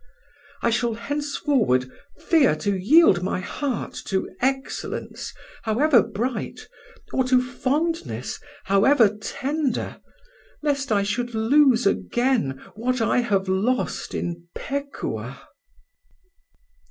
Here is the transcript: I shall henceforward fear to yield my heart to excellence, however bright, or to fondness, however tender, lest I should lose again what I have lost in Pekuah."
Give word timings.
I 0.63 0.71
shall 0.71 0.95
henceforward 0.95 1.91
fear 2.17 2.55
to 2.55 2.75
yield 2.75 3.21
my 3.21 3.39
heart 3.39 3.93
to 4.05 4.27
excellence, 4.41 5.31
however 5.61 6.01
bright, 6.01 6.67
or 7.13 7.23
to 7.25 7.39
fondness, 7.39 8.39
however 8.63 9.15
tender, 9.19 10.01
lest 10.63 10.91
I 10.91 11.03
should 11.03 11.35
lose 11.35 11.85
again 11.85 12.59
what 12.73 12.99
I 12.99 13.19
have 13.19 13.47
lost 13.47 14.15
in 14.15 14.47
Pekuah." 14.55 15.39